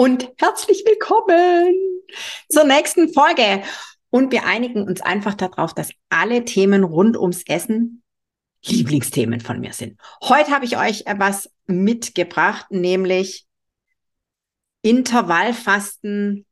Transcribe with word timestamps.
Und 0.00 0.32
herzlich 0.38 0.82
willkommen 0.86 1.74
zur 2.48 2.64
nächsten 2.64 3.12
Folge. 3.12 3.62
Und 4.08 4.32
wir 4.32 4.46
einigen 4.46 4.84
uns 4.84 5.02
einfach 5.02 5.34
darauf, 5.34 5.74
dass 5.74 5.90
alle 6.08 6.46
Themen 6.46 6.84
rund 6.84 7.18
ums 7.18 7.42
Essen 7.46 8.02
Lieblingsthemen 8.64 9.40
von 9.40 9.60
mir 9.60 9.74
sind. 9.74 10.00
Heute 10.22 10.52
habe 10.52 10.64
ich 10.64 10.78
euch 10.78 11.02
etwas 11.04 11.50
mitgebracht, 11.66 12.70
nämlich 12.70 13.46
Intervallfasten, 14.80 16.46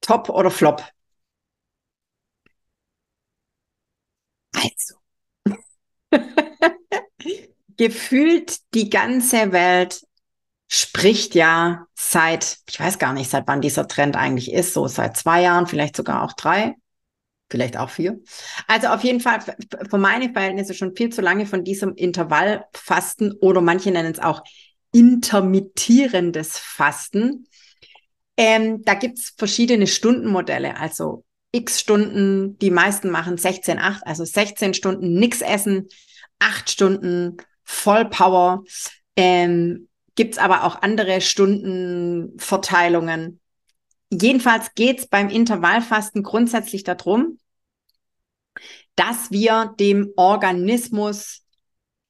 Top 0.00 0.30
oder 0.30 0.50
Flop. 0.50 0.82
Also, 4.54 4.94
gefühlt 7.76 8.60
die 8.72 8.88
ganze 8.88 9.52
Welt 9.52 10.06
spricht 10.74 11.34
ja 11.34 11.86
seit, 11.94 12.56
ich 12.66 12.80
weiß 12.80 12.98
gar 12.98 13.12
nicht, 13.12 13.28
seit 13.28 13.46
wann 13.46 13.60
dieser 13.60 13.86
Trend 13.86 14.16
eigentlich 14.16 14.50
ist, 14.50 14.72
so 14.72 14.88
seit 14.88 15.18
zwei 15.18 15.42
Jahren, 15.42 15.66
vielleicht 15.66 15.94
sogar 15.94 16.22
auch 16.22 16.32
drei, 16.32 16.76
vielleicht 17.50 17.76
auch 17.76 17.90
vier. 17.90 18.20
Also 18.68 18.86
auf 18.86 19.04
jeden 19.04 19.20
Fall 19.20 19.40
für 19.90 19.98
meine 19.98 20.32
Verhältnisse 20.32 20.72
schon 20.72 20.96
viel 20.96 21.10
zu 21.10 21.20
lange 21.20 21.44
von 21.44 21.62
diesem 21.62 21.94
Intervallfasten 21.94 23.32
oder 23.32 23.60
manche 23.60 23.90
nennen 23.90 24.12
es 24.12 24.18
auch 24.18 24.42
intermittierendes 24.92 26.56
Fasten. 26.56 27.46
Ähm, 28.38 28.82
da 28.82 28.94
gibt's 28.94 29.34
verschiedene 29.36 29.86
Stundenmodelle, 29.86 30.78
also 30.78 31.22
x 31.50 31.80
Stunden, 31.80 32.56
die 32.60 32.70
meisten 32.70 33.10
machen 33.10 33.36
16, 33.36 33.78
8, 33.78 34.06
also 34.06 34.24
16 34.24 34.72
Stunden 34.72 35.12
nix 35.12 35.42
essen, 35.42 35.88
8 36.38 36.70
Stunden 36.70 37.36
Vollpower. 37.62 38.64
Ähm, 39.16 39.88
gibt 40.22 40.34
es 40.34 40.38
aber 40.38 40.62
auch 40.62 40.82
andere 40.82 41.20
Stundenverteilungen. 41.20 43.40
Jedenfalls 44.08 44.72
geht 44.76 45.00
es 45.00 45.08
beim 45.08 45.28
Intervallfasten 45.28 46.22
grundsätzlich 46.22 46.84
darum, 46.84 47.40
dass 48.94 49.32
wir 49.32 49.74
dem 49.80 50.12
Organismus 50.14 51.42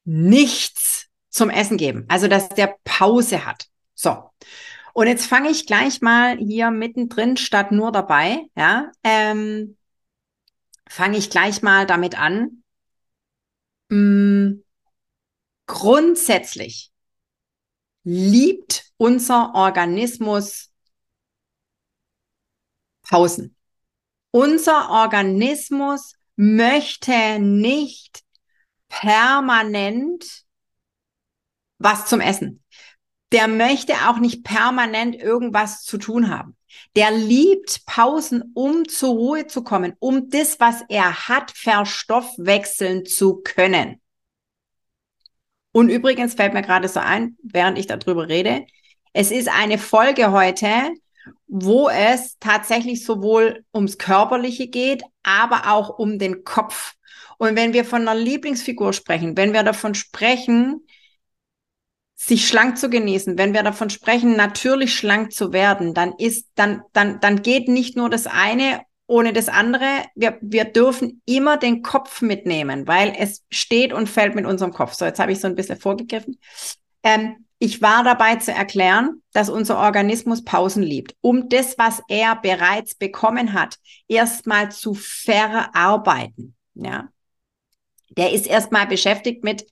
nichts 0.05 1.06
zum 1.30 1.48
Essen 1.48 1.78
geben. 1.78 2.05
Also, 2.08 2.28
dass 2.28 2.50
der 2.50 2.77
Pause 2.84 3.46
hat. 3.46 3.68
So. 3.94 4.30
Und 4.92 5.06
jetzt 5.06 5.24
fange 5.24 5.48
ich 5.48 5.64
gleich 5.64 6.02
mal 6.02 6.36
hier 6.36 6.70
mittendrin 6.70 7.38
statt 7.38 7.72
nur 7.72 7.92
dabei, 7.92 8.42
ja, 8.55 8.92
ähm, 9.05 9.78
fange 10.86 11.16
ich 11.16 11.30
gleich 11.30 11.62
mal 11.62 11.86
damit 11.86 12.20
an. 12.20 12.62
Hm, 13.88 14.62
grundsätzlich 15.64 16.91
liebt 18.05 18.92
unser 18.97 19.55
Organismus 19.55 20.70
Pausen. 23.03 23.56
Unser 24.31 24.91
Organismus 24.91 26.14
möchte 26.36 27.39
nicht 27.39 28.23
permanent 28.89 30.45
was 31.79 32.07
zum 32.07 32.20
Essen. 32.20 32.62
Der 33.33 33.48
möchte 33.48 33.95
auch 34.08 34.18
nicht 34.18 34.45
permanent 34.45 35.17
irgendwas 35.17 35.83
zu 35.83 35.98
tun 35.98 36.30
haben. 36.30 36.57
Der 36.96 37.11
liebt 37.11 37.86
Pausen, 37.86 38.52
um 38.55 38.86
zur 38.89 39.11
Ruhe 39.11 39.46
zu 39.46 39.62
kommen, 39.62 39.95
um 39.98 40.29
das, 40.29 40.61
was 40.61 40.83
er 40.89 41.29
hat, 41.29 41.51
verstoffwechseln 41.51 43.07
zu 43.07 43.42
können. 43.42 44.02
Und 45.72 45.88
übrigens 45.88 46.34
fällt 46.34 46.55
mir 46.55 46.62
gerade 46.62 46.88
so 46.88 47.00
ein, 47.00 47.36
während 47.42 47.78
ich 47.78 47.86
darüber 47.86 48.28
rede, 48.28 48.66
es 49.12 49.30
ist 49.30 49.48
eine 49.48 49.78
Folge 49.78 50.33
heute, 50.33 50.68
wo 51.46 51.88
es 51.88 52.38
tatsächlich 52.38 53.05
sowohl 53.05 53.64
ums 53.74 53.98
Körperliche 53.98 54.68
geht, 54.68 55.02
aber 55.22 55.70
auch 55.72 55.98
um 55.98 56.18
den 56.18 56.44
Kopf. 56.44 56.94
Und 57.38 57.56
wenn 57.56 57.72
wir 57.72 57.84
von 57.84 58.02
einer 58.02 58.14
Lieblingsfigur 58.14 58.92
sprechen, 58.92 59.36
wenn 59.36 59.52
wir 59.52 59.62
davon 59.62 59.94
sprechen, 59.94 60.86
sich 62.14 62.46
schlank 62.46 62.78
zu 62.78 62.88
genießen, 62.88 63.36
wenn 63.36 63.52
wir 63.52 63.62
davon 63.62 63.90
sprechen, 63.90 64.36
natürlich 64.36 64.94
schlank 64.94 65.32
zu 65.32 65.52
werden, 65.52 65.92
dann 65.92 66.14
ist, 66.18 66.48
dann, 66.55 66.82
dann, 66.92 67.20
dann 67.20 67.42
geht 67.42 67.68
nicht 67.68 67.96
nur 67.96 68.08
das 68.08 68.27
eine 68.27 68.82
ohne 69.07 69.33
das 69.33 69.48
andere. 69.48 70.05
Wir, 70.14 70.39
wir 70.40 70.64
dürfen 70.64 71.23
immer 71.27 71.57
den 71.57 71.83
Kopf 71.83 72.23
mitnehmen, 72.23 72.86
weil 72.86 73.14
es 73.17 73.45
steht 73.51 73.92
und 73.92 74.08
fällt 74.08 74.35
mit 74.35 74.46
unserem 74.46 74.73
Kopf. 74.73 74.95
So, 74.95 75.05
jetzt 75.05 75.18
habe 75.20 75.33
ich 75.33 75.40
so 75.40 75.46
ein 75.46 75.55
bisschen 75.55 75.79
vorgegriffen. 75.79 76.39
Ähm, 77.02 77.46
ich 77.58 77.80
war 77.80 78.02
dabei 78.02 78.36
zu 78.36 78.52
erklären, 78.52 79.23
dass 79.33 79.48
unser 79.48 79.79
Organismus 79.79 80.42
Pausen 80.42 80.83
liebt, 80.83 81.14
um 81.20 81.48
das, 81.48 81.79
was 81.79 82.02
er 82.08 82.35
bereits 82.36 82.96
bekommen 82.96 83.52
hat, 83.52 83.77
erstmal 84.08 84.73
zu 84.73 84.95
verarbeiten. 84.95 86.57
Ja, 86.74 87.08
der 88.11 88.33
ist 88.33 88.46
erstmal 88.46 88.86
beschäftigt 88.86 89.45
mit 89.45 89.67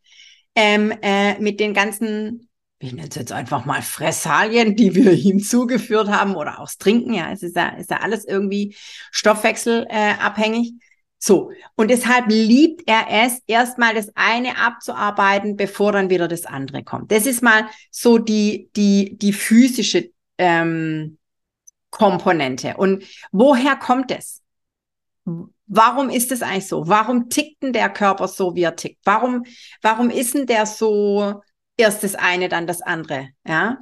ähm, 0.54 0.92
äh, 1.02 1.38
mit 1.40 1.60
den 1.60 1.74
ganzen 1.74 2.49
ich 2.82 2.94
nenne 2.94 3.08
es 3.08 3.14
jetzt 3.14 3.32
einfach 3.32 3.66
mal 3.66 3.82
Fressalien, 3.82 4.74
die 4.74 4.94
wir 4.94 5.12
ihm 5.12 5.40
zugeführt 5.40 6.08
haben 6.08 6.34
oder 6.34 6.58
auch 6.58 6.64
das 6.64 6.78
Trinken, 6.78 7.14
ja, 7.14 7.30
es 7.30 7.42
ist 7.42 7.54
ja, 7.54 7.68
ist 7.70 7.90
ja 7.90 7.98
alles 7.98 8.24
irgendwie 8.24 8.74
stoffwechselabhängig. 9.12 10.68
Äh, 10.68 10.84
so, 11.22 11.50
und 11.76 11.90
deshalb 11.90 12.28
liebt 12.28 12.84
er 12.86 13.04
es, 13.10 13.42
erstmal 13.46 13.94
das 13.94 14.10
eine 14.14 14.56
abzuarbeiten, 14.56 15.56
bevor 15.56 15.92
dann 15.92 16.08
wieder 16.08 16.28
das 16.28 16.46
andere 16.46 16.82
kommt. 16.82 17.12
Das 17.12 17.26
ist 17.26 17.42
mal 17.42 17.68
so 17.90 18.16
die, 18.16 18.70
die, 18.74 19.18
die 19.18 19.34
physische 19.34 20.10
ähm, 20.38 21.18
Komponente. 21.90 22.78
Und 22.78 23.04
woher 23.32 23.76
kommt 23.76 24.10
es? 24.10 24.40
Warum 25.66 26.08
ist 26.08 26.32
es 26.32 26.40
eigentlich 26.40 26.68
so? 26.68 26.88
Warum 26.88 27.28
tickt 27.28 27.62
denn 27.62 27.74
der 27.74 27.90
Körper 27.90 28.26
so, 28.26 28.54
wie 28.54 28.62
er 28.62 28.76
tickt? 28.76 29.00
Warum, 29.04 29.44
warum 29.82 30.08
ist 30.08 30.34
denn 30.34 30.46
der 30.46 30.64
so, 30.64 31.42
erst 31.80 32.02
das 32.04 32.14
eine, 32.14 32.48
dann 32.48 32.66
das 32.66 32.82
andere. 32.82 33.28
Ja. 33.46 33.78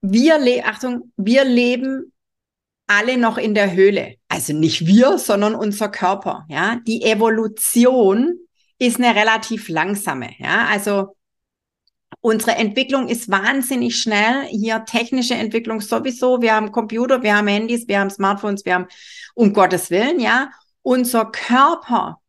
Wir, 0.00 0.38
le 0.38 0.64
Achtung, 0.64 1.12
wir 1.16 1.44
leben 1.44 2.12
alle 2.86 3.16
noch 3.16 3.38
in 3.38 3.54
der 3.54 3.72
Höhle. 3.72 4.16
Also 4.28 4.52
nicht 4.52 4.86
wir, 4.86 5.18
sondern 5.18 5.54
unser 5.54 5.88
Körper. 5.88 6.46
Ja. 6.48 6.80
Die 6.86 7.02
Evolution 7.02 8.38
ist 8.78 8.98
eine 8.98 9.14
relativ 9.14 9.68
langsame. 9.68 10.30
Ja. 10.38 10.66
Also 10.66 11.16
Unsere 12.20 12.56
Entwicklung 12.56 13.08
ist 13.08 13.30
wahnsinnig 13.30 13.96
schnell. 13.96 14.46
Hier 14.48 14.84
technische 14.84 15.34
Entwicklung 15.34 15.80
sowieso. 15.80 16.42
Wir 16.42 16.54
haben 16.54 16.72
Computer, 16.72 17.22
wir 17.22 17.36
haben 17.36 17.46
Handys, 17.46 17.86
wir 17.86 18.00
haben 18.00 18.10
Smartphones, 18.10 18.64
wir 18.64 18.74
haben, 18.74 18.86
um 19.34 19.52
Gottes 19.52 19.90
Willen, 19.90 20.18
ja. 20.18 20.50
Unser 20.82 21.26
Körper, 21.26 22.20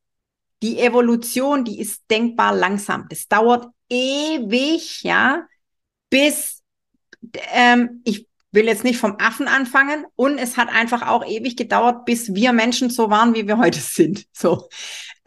die 0.61 0.79
Evolution, 0.79 1.63
die 1.63 1.79
ist 1.79 2.03
denkbar 2.11 2.53
langsam. 2.53 3.07
Das 3.09 3.27
dauert 3.27 3.67
ewig, 3.89 5.03
ja, 5.03 5.45
bis 6.09 6.61
ähm, 7.53 8.01
ich 8.05 8.27
will 8.51 8.65
jetzt 8.65 8.83
nicht 8.83 8.97
vom 8.97 9.17
Affen 9.19 9.47
anfangen 9.47 10.05
und 10.15 10.37
es 10.37 10.57
hat 10.57 10.69
einfach 10.69 11.07
auch 11.07 11.25
ewig 11.25 11.55
gedauert, 11.55 12.05
bis 12.05 12.33
wir 12.33 12.51
Menschen 12.51 12.89
so 12.89 13.09
waren, 13.09 13.35
wie 13.35 13.47
wir 13.47 13.57
heute 13.57 13.79
sind. 13.79 14.25
So. 14.33 14.69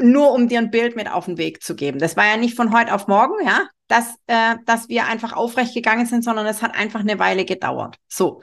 Nur 0.01 0.33
um 0.33 0.49
dir 0.49 0.59
ein 0.59 0.71
Bild 0.71 0.97
mit 0.97 1.11
auf 1.11 1.27
den 1.27 1.39
Weg 1.39 1.63
zu 1.63 1.77
geben. 1.77 1.99
Das 1.99 2.17
war 2.17 2.27
ja 2.27 2.37
nicht 2.37 2.57
von 2.57 2.73
heute 2.77 2.93
auf 2.93 3.07
morgen, 3.07 3.47
ja, 3.47 3.69
dass, 3.87 4.15
äh, 4.27 4.57
dass 4.67 4.89
wir 4.89 5.07
einfach 5.07 5.33
aufrecht 5.35 5.75
gegangen 5.75 6.07
sind, 6.07 6.25
sondern 6.25 6.47
es 6.47 6.63
hat 6.63 6.75
einfach 6.75 7.01
eine 7.01 7.19
Weile 7.19 7.45
gedauert. 7.45 7.97
So. 8.09 8.43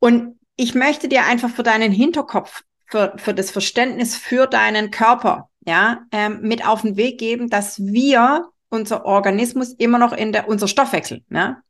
Und 0.00 0.38
ich 0.56 0.74
möchte 0.74 1.08
dir 1.08 1.24
einfach 1.24 1.50
für 1.50 1.62
deinen 1.62 1.92
Hinterkopf, 1.92 2.62
für, 2.86 3.14
für 3.16 3.34
das 3.34 3.50
Verständnis 3.50 4.16
für 4.16 4.46
deinen 4.46 4.90
Körper, 4.90 5.50
ja, 5.64 6.02
ähm, 6.10 6.40
mit 6.40 6.66
auf 6.66 6.82
den 6.82 6.96
Weg 6.96 7.18
geben, 7.18 7.50
dass 7.50 7.78
wir 7.78 8.48
unser 8.70 9.04
Organismus 9.04 9.72
immer 9.72 9.98
noch 9.98 10.12
in 10.12 10.32
der, 10.32 10.48
unser 10.48 10.68
Stoffwechsel, 10.68 11.24
ja, 11.30 11.62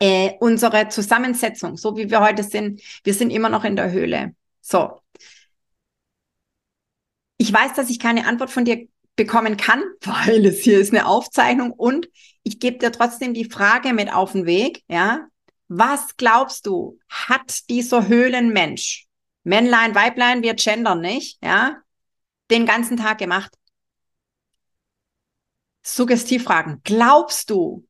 äh, 0.00 0.32
unsere 0.40 0.88
Zusammensetzung, 0.88 1.76
so 1.76 1.96
wie 1.96 2.10
wir 2.10 2.20
heute 2.20 2.42
sind, 2.42 2.80
wir 3.04 3.14
sind 3.14 3.30
immer 3.30 3.48
noch 3.48 3.64
in 3.64 3.76
der 3.76 3.90
Höhle. 3.90 4.34
So. 4.60 5.00
Ich 7.36 7.52
weiß, 7.52 7.74
dass 7.74 7.90
ich 7.90 7.98
keine 7.98 8.26
Antwort 8.26 8.50
von 8.50 8.64
dir 8.64 8.86
bekommen 9.16 9.56
kann, 9.56 9.82
weil 10.02 10.46
es 10.46 10.60
hier 10.60 10.78
ist 10.78 10.92
eine 10.92 11.06
Aufzeichnung 11.06 11.72
und 11.72 12.08
ich 12.42 12.60
gebe 12.60 12.78
dir 12.78 12.92
trotzdem 12.92 13.34
die 13.34 13.44
Frage 13.44 13.92
mit 13.92 14.12
auf 14.12 14.32
den 14.32 14.46
Weg, 14.46 14.82
ja. 14.88 15.26
Was 15.70 16.16
glaubst 16.16 16.64
du, 16.64 16.98
hat 17.10 17.68
dieser 17.68 18.08
Höhlenmensch, 18.08 19.06
Männlein, 19.44 19.94
Weiblein, 19.94 20.42
wir 20.42 20.54
gendern 20.54 21.02
nicht, 21.02 21.38
ja, 21.42 21.76
den 22.50 22.64
ganzen 22.64 22.96
Tag 22.96 23.18
gemacht? 23.18 23.57
Suggestivfragen. 25.94 26.80
Glaubst 26.84 27.50
du, 27.50 27.86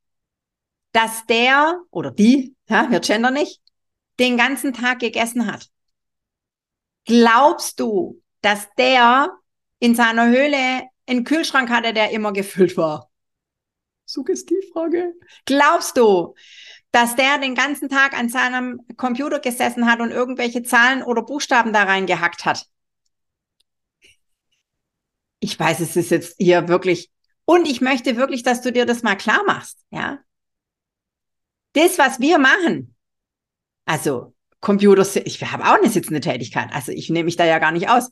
dass 0.92 1.26
der 1.26 1.80
oder 1.90 2.10
die, 2.10 2.54
ja, 2.68 2.90
wir 2.90 3.00
gendern 3.00 3.34
nicht, 3.34 3.60
den 4.18 4.36
ganzen 4.36 4.72
Tag 4.72 5.00
gegessen 5.00 5.50
hat? 5.50 5.68
Glaubst 7.04 7.80
du, 7.80 8.22
dass 8.40 8.68
der 8.76 9.36
in 9.80 9.94
seiner 9.94 10.28
Höhle 10.28 10.82
einen 11.06 11.24
Kühlschrank 11.24 11.70
hatte, 11.70 11.92
der 11.92 12.10
immer 12.10 12.32
gefüllt 12.32 12.76
war? 12.76 13.10
Suggestivfrage. 14.04 15.14
Glaubst 15.44 15.96
du, 15.96 16.34
dass 16.92 17.16
der 17.16 17.38
den 17.38 17.54
ganzen 17.54 17.88
Tag 17.88 18.16
an 18.18 18.28
seinem 18.28 18.80
Computer 18.96 19.40
gesessen 19.40 19.90
hat 19.90 20.00
und 20.00 20.10
irgendwelche 20.10 20.62
Zahlen 20.62 21.02
oder 21.02 21.22
Buchstaben 21.22 21.72
da 21.72 21.82
reingehackt 21.82 22.44
hat? 22.44 22.66
Ich 25.40 25.58
weiß, 25.58 25.80
es 25.80 25.96
ist 25.96 26.10
jetzt 26.10 26.36
hier 26.38 26.68
wirklich, 26.68 27.10
und 27.48 27.66
ich 27.66 27.80
möchte 27.80 28.18
wirklich, 28.18 28.42
dass 28.42 28.60
du 28.60 28.70
dir 28.70 28.84
das 28.84 29.02
mal 29.02 29.16
klar 29.16 29.42
machst, 29.46 29.78
ja? 29.88 30.18
Das, 31.72 31.96
was 31.96 32.20
wir 32.20 32.38
machen, 32.38 32.94
also 33.86 34.34
Computer, 34.60 35.06
ich 35.24 35.42
habe 35.42 35.64
auch 35.64 35.78
eine 35.78 35.88
sitzende 35.88 36.20
Tätigkeit, 36.20 36.68
also 36.74 36.92
ich 36.92 37.08
nehme 37.08 37.24
mich 37.24 37.36
da 37.36 37.46
ja 37.46 37.58
gar 37.58 37.72
nicht 37.72 37.88
aus. 37.88 38.10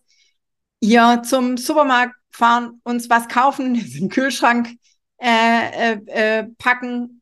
Hier 0.83 1.23
zum 1.23 1.59
Supermarkt 1.59 2.15
fahren, 2.31 2.81
uns 2.83 3.11
was 3.11 3.29
kaufen, 3.29 3.75
den 3.99 4.09
Kühlschrank 4.09 4.71
äh, 5.19 5.93
äh, 5.93 5.99
äh, 6.07 6.45
packen, 6.57 7.21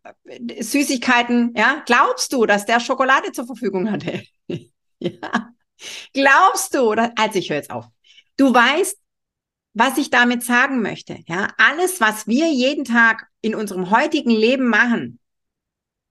Süßigkeiten, 0.60 1.52
ja? 1.56 1.82
Glaubst 1.84 2.32
du, 2.32 2.46
dass 2.46 2.64
der 2.64 2.78
Schokolade 2.78 3.32
zur 3.32 3.46
Verfügung 3.46 3.90
hatte? 3.90 4.22
ja. 5.00 5.50
Glaubst 6.12 6.76
du, 6.76 6.94
dass, 6.94 7.10
also 7.16 7.40
ich 7.40 7.50
höre 7.50 7.56
jetzt 7.56 7.72
auf. 7.72 7.86
Du 8.36 8.54
weißt, 8.54 8.98
was 9.74 9.98
ich 9.98 10.08
damit 10.08 10.42
sagen 10.44 10.80
möchte, 10.80 11.18
ja? 11.26 11.48
Alles, 11.58 12.00
was 12.00 12.26
wir 12.26 12.50
jeden 12.50 12.84
Tag 12.84 13.26
in 13.40 13.54
unserem 13.54 13.90
heutigen 13.90 14.30
Leben 14.30 14.68
machen, 14.68 15.18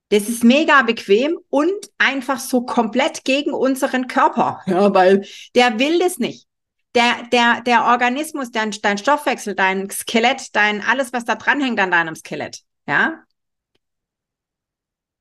das 0.10 0.30
ist 0.30 0.44
mega 0.44 0.84
bequem 0.84 1.40
und 1.50 1.74
einfach 1.98 2.40
so 2.40 2.62
komplett 2.62 3.24
gegen 3.24 3.52
unseren 3.54 4.08
Körper. 4.08 4.62
Ja, 4.68 4.94
weil 4.94 5.26
der 5.56 5.80
will 5.80 5.98
das 5.98 6.20
nicht. 6.20 6.48
Der, 6.94 7.24
der, 7.32 7.62
der 7.62 7.86
Organismus, 7.86 8.52
dein, 8.52 8.70
dein 8.84 9.00
Stoffwechsel, 9.00 9.56
dein 9.56 9.90
Skelett, 9.90 10.56
dein, 10.56 10.84
alles, 10.84 11.12
was 11.12 11.26
da 11.26 11.34
dranhängt 11.34 11.80
an 11.80 11.90
deinem 11.90 12.16
Skelett, 12.16 12.60
ja, 12.86 13.24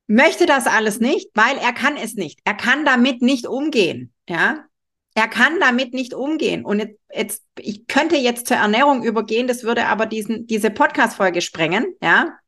möchte 0.07 0.45
das 0.45 0.67
alles 0.67 1.01
nicht, 1.01 1.31
weil 1.35 1.57
er 1.57 1.73
kann 1.73 1.97
es 1.97 2.15
nicht. 2.15 2.41
Er 2.45 2.55
kann 2.55 2.85
damit 2.85 3.23
nicht 3.23 3.47
umgehen, 3.47 4.13
ja. 4.29 4.65
Er 5.15 5.29
kann 5.29 5.61
damit 5.61 5.93
nicht 5.93 6.15
umgehen. 6.15 6.65
Und 6.65 6.79
jetzt, 6.79 7.01
jetzt 7.13 7.43
ich 7.59 7.87
könnte 7.87 8.17
jetzt 8.17 8.47
zur 8.47 8.57
Ernährung 8.57 9.03
übergehen, 9.03 9.47
das 9.47 9.63
würde 9.63 9.87
aber 9.87 10.07
diesen, 10.07 10.47
diese 10.47 10.71
Podcast-Folge 10.71 11.41
sprengen, 11.43 11.95
ja. 12.01 12.39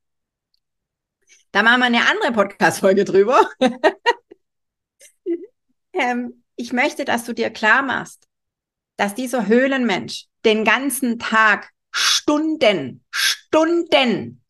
Da 1.52 1.62
machen 1.62 1.81
wir 1.81 1.87
eine 1.87 2.08
andere 2.08 2.32
Podcast-Folge 2.32 3.05
drüber. 3.05 3.49
ähm, 5.93 6.43
ich 6.56 6.72
möchte, 6.72 7.05
dass 7.05 7.25
du 7.25 7.32
dir 7.32 7.50
klar 7.50 7.82
machst, 7.82 8.26
dass 8.96 9.14
dieser 9.14 9.46
Höhlenmensch 9.46 10.26
den 10.44 10.64
ganzen 10.64 11.19
Tag 11.19 11.70
Stunden, 11.90 13.05
Stunden 13.10 14.43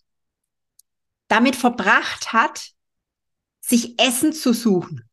damit 1.29 1.57
verbracht 1.57 2.33
hat, 2.33 2.71
sich 3.61 4.01
Essen 4.01 4.33
zu 4.33 4.53
suchen. 4.53 5.09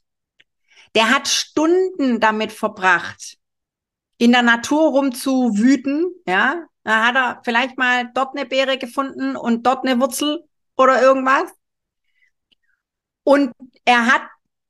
Der 0.95 1.09
hat 1.09 1.27
Stunden 1.27 2.19
damit 2.19 2.51
verbracht, 2.51 3.37
in 4.17 4.31
der 4.31 4.43
Natur 4.43 4.91
rumzuwüten, 4.91 6.11
ja. 6.25 6.65
Da 6.83 7.05
hat 7.05 7.15
er 7.15 7.41
vielleicht 7.43 7.77
mal 7.77 8.11
dort 8.15 8.35
eine 8.35 8.47
Beere 8.47 8.77
gefunden 8.77 9.35
und 9.35 9.67
dort 9.67 9.85
eine 9.85 9.99
Wurzel 9.99 10.43
oder 10.75 10.99
irgendwas. 11.01 11.51
Und 13.23 13.53
er 13.85 14.07
hat, 14.07 14.23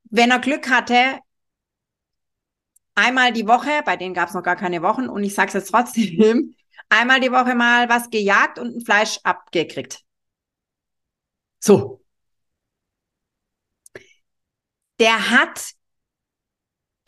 wenn 0.04 0.30
er 0.30 0.38
Glück 0.38 0.68
hatte, 0.68 1.20
einmal 2.94 3.32
die 3.32 3.46
Woche, 3.46 3.82
bei 3.84 3.96
denen 3.96 4.14
gab 4.14 4.28
es 4.28 4.34
noch 4.34 4.42
gar 4.42 4.56
keine 4.56 4.82
Wochen, 4.82 5.08
und 5.08 5.24
ich 5.24 5.34
sage 5.34 5.48
es 5.48 5.54
jetzt 5.54 5.70
trotzdem, 5.70 6.54
einmal 6.88 7.20
die 7.20 7.32
Woche 7.32 7.54
mal 7.54 7.88
was 7.88 8.10
gejagt 8.10 8.58
und 8.58 8.76
ein 8.76 8.84
Fleisch 8.84 9.18
abgekriegt. 9.22 10.00
So. 11.60 12.02
Der 14.98 15.30
hat 15.30 15.72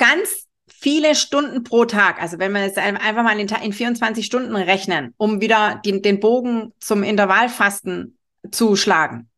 ganz 0.07 0.47
viele 0.67 1.15
Stunden 1.15 1.65
pro 1.65 1.85
Tag, 1.85 2.21
also 2.21 2.39
wenn 2.39 2.53
wir 2.53 2.65
jetzt 2.65 2.79
einfach 2.79 3.23
mal 3.23 3.39
in, 3.39 3.49
in 3.49 3.73
24 3.73 4.25
Stunden 4.25 4.57
rechnen, 4.57 5.15
um 5.17 5.41
wieder 5.41 5.81
den, 5.85 6.03
den 6.03 6.21
Bogen 6.21 6.73
zum 6.79 7.03
Intervallfasten 7.03 8.19
zu 8.51 8.77
schlagen 8.77 9.31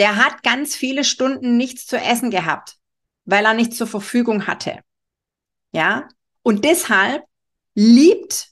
der 0.00 0.16
hat 0.16 0.42
ganz 0.42 0.74
viele 0.74 1.04
Stunden 1.04 1.58
nichts 1.58 1.86
zu 1.86 1.98
essen 1.98 2.30
gehabt, 2.30 2.78
weil 3.26 3.44
er 3.44 3.52
nichts 3.52 3.76
zur 3.76 3.86
Verfügung 3.86 4.46
hatte. 4.46 4.80
Ja? 5.72 6.08
Und 6.42 6.64
deshalb 6.64 7.24
liebt 7.74 8.48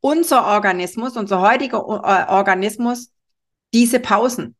unser 0.00 0.44
Organismus, 0.46 1.16
unser 1.16 1.40
heutiger 1.40 1.78
äh, 1.78 2.30
Organismus 2.30 3.10
diese 3.72 3.98
Pausen, 3.98 4.56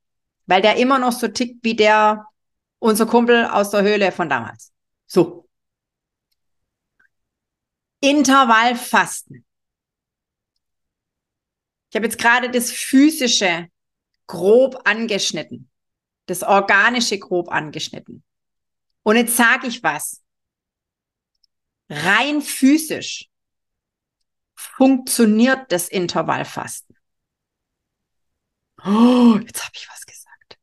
weil 0.46 0.62
der 0.62 0.76
immer 0.76 0.98
noch 0.98 1.12
so 1.12 1.28
tickt 1.28 1.62
wie 1.62 1.76
der 1.76 2.24
unser 2.78 3.04
Kumpel 3.04 3.44
aus 3.44 3.68
der 3.68 3.82
Höhle 3.82 4.10
von 4.10 4.30
damals. 4.30 4.72
So. 5.06 5.43
Intervallfasten. 8.04 9.44
Ich 11.90 11.96
habe 11.96 12.06
jetzt 12.06 12.18
gerade 12.18 12.50
das 12.50 12.70
physische 12.70 13.68
grob 14.26 14.80
angeschnitten 14.84 15.70
das 16.26 16.42
Organische 16.42 17.18
grob 17.18 17.50
angeschnitten. 17.50 18.24
Und 19.02 19.16
jetzt 19.16 19.36
sage 19.36 19.66
ich 19.66 19.82
was. 19.82 20.22
Rein 21.88 22.40
physisch 22.40 23.28
funktioniert 24.54 25.70
das 25.70 25.88
Intervallfasten. 25.88 26.96
Oh, 28.84 29.38
jetzt 29.46 29.62
habe 29.62 29.72
ich 29.74 29.88
was 29.90 30.06
gesagt. 30.06 30.58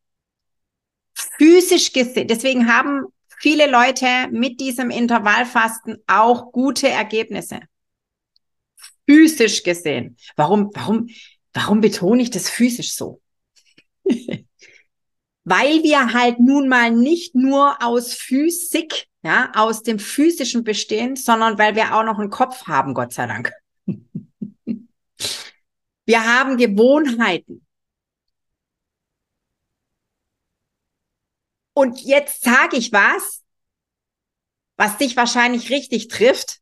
Physisch 1.13 1.93
gesehen, 1.93 2.27
deswegen 2.27 2.71
haben 2.73 3.05
viele 3.41 3.69
Leute 3.69 4.27
mit 4.31 4.59
diesem 4.59 4.91
Intervallfasten 4.91 5.97
auch 6.07 6.51
gute 6.51 6.87
Ergebnisse. 6.87 7.59
Physisch 9.09 9.63
gesehen. 9.63 10.15
Warum, 10.35 10.69
warum, 10.73 11.09
warum 11.53 11.81
betone 11.81 12.21
ich 12.21 12.29
das 12.29 12.49
physisch 12.49 12.93
so? 12.93 13.19
weil 15.43 15.83
wir 15.83 16.13
halt 16.13 16.39
nun 16.39 16.69
mal 16.69 16.91
nicht 16.91 17.33
nur 17.35 17.83
aus 17.83 18.13
Physik, 18.13 19.07
ja, 19.23 19.51
aus 19.55 19.81
dem 19.81 19.97
Physischen 19.99 20.63
bestehen, 20.63 21.15
sondern 21.15 21.57
weil 21.57 21.75
wir 21.75 21.95
auch 21.95 22.03
noch 22.03 22.19
einen 22.19 22.29
Kopf 22.29 22.67
haben, 22.67 22.93
Gott 22.93 23.13
sei 23.13 23.25
Dank. 23.25 23.51
wir 26.05 26.23
haben 26.23 26.57
Gewohnheiten. 26.57 27.65
Und 31.81 31.99
jetzt 32.01 32.43
sage 32.43 32.77
ich 32.77 32.91
was, 32.91 33.41
was 34.77 34.99
dich 34.99 35.17
wahrscheinlich 35.17 35.71
richtig 35.71 36.09
trifft. 36.09 36.59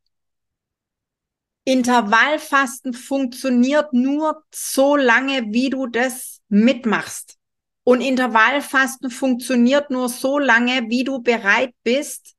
Intervallfasten 1.65 2.93
funktioniert 2.93 3.91
nur 3.91 4.45
so 4.49 4.95
lange, 4.95 5.51
wie 5.51 5.69
du 5.69 5.87
das 5.87 6.39
mitmachst. 6.47 7.35
Und 7.83 7.99
Intervallfasten 7.99 9.11
funktioniert 9.11 9.89
nur 9.89 10.07
so 10.07 10.39
lange, 10.39 10.89
wie 10.89 11.03
du 11.03 11.21
bereit 11.21 11.73
bist, 11.83 12.37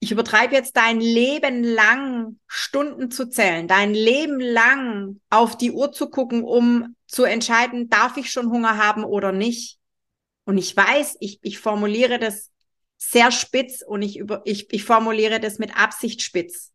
ich 0.00 0.12
übertreibe 0.12 0.54
jetzt 0.54 0.78
dein 0.78 0.98
Leben 0.98 1.62
lang 1.62 2.40
Stunden 2.46 3.10
zu 3.10 3.28
zählen, 3.28 3.68
dein 3.68 3.92
Leben 3.92 4.40
lang 4.40 5.20
auf 5.28 5.58
die 5.58 5.72
Uhr 5.72 5.92
zu 5.92 6.08
gucken, 6.08 6.42
um 6.42 6.96
zu 7.06 7.24
entscheiden, 7.24 7.90
darf 7.90 8.16
ich 8.16 8.32
schon 8.32 8.50
Hunger 8.50 8.78
haben 8.78 9.04
oder 9.04 9.30
nicht. 9.30 9.78
Und 10.44 10.58
ich 10.58 10.76
weiß, 10.76 11.16
ich, 11.20 11.38
ich 11.42 11.58
formuliere 11.58 12.18
das 12.18 12.50
sehr 12.98 13.30
spitz 13.30 13.82
und 13.86 14.02
ich, 14.02 14.16
über, 14.16 14.42
ich, 14.44 14.72
ich 14.72 14.84
formuliere 14.84 15.40
das 15.40 15.58
mit 15.58 15.76
Absicht 15.76 16.22
spitz. 16.22 16.72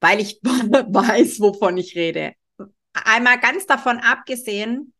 Weil 0.00 0.20
ich 0.20 0.40
weiß, 0.42 1.40
wovon 1.40 1.76
ich 1.76 1.96
rede 1.96 2.34
einmal 2.94 3.38
ganz 3.40 3.66
davon 3.66 3.98
abgesehen, 3.98 4.92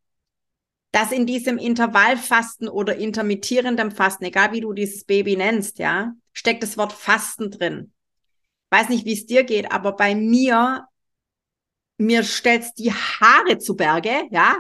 dass 0.91 1.13
in 1.13 1.27
diesem 1.27 1.59
Intervallfasten 1.59 2.69
oder 2.69 2.97
intermittierendem 2.97 3.91
Fasten, 3.91 4.25
egal 4.25 4.53
wie 4.53 4.61
du 4.61 4.73
dieses 4.73 5.05
Baby 5.05 5.37
nennst, 5.37 5.79
ja, 5.79 6.13
steckt 6.33 6.63
das 6.63 6.77
Wort 6.77 6.93
Fasten 6.93 7.51
drin. 7.51 7.93
Weiß 8.71 8.89
nicht, 8.89 9.05
wie 9.05 9.15
es 9.15 9.27
dir 9.27 9.45
geht, 9.45 9.73
aber 9.73 9.93
bei 9.97 10.15
mir, 10.15 10.87
mir 11.99 12.23
stellt's 12.23 12.75
die 12.75 12.93
Haare 12.93 13.59
zu 13.59 13.77
Berge, 13.77 14.29
ja. 14.31 14.57